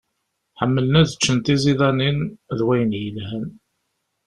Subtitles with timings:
[0.59, 2.19] Ḥemmlen ad ččen tiẓidanin
[2.57, 3.45] d wayen yelhan.